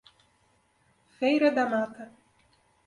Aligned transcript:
Feira 1.19 1.51
da 1.51 1.63
Mata 1.73 2.11